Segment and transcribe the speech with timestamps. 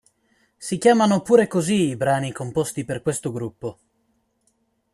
[0.57, 3.79] Si chiamano pure così i brani composti per questo gruppo.